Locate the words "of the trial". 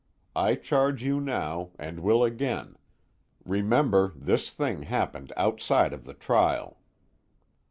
5.93-6.79